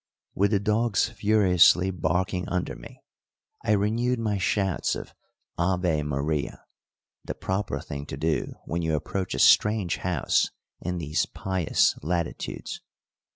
With 0.33 0.49
the 0.49 0.59
dogs 0.59 1.09
furiously 1.09 1.91
barking 1.91 2.49
under 2.49 2.75
me, 2.75 3.03
I 3.63 3.73
renewed 3.73 4.17
my 4.17 4.39
shouts 4.39 4.95
of 4.95 5.13
"Ave 5.59 6.01
Maria" 6.01 6.65
the 7.23 7.35
proper 7.35 7.79
thing 7.79 8.07
to 8.07 8.17
do 8.17 8.55
when 8.65 8.81
you 8.81 8.95
approach 8.95 9.35
a 9.35 9.37
strange 9.39 9.97
house 9.97 10.49
in 10.79 10.97
these 10.97 11.27
pious 11.27 11.93
latitudes. 12.01 12.81